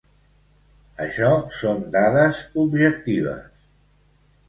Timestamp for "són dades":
1.59-2.43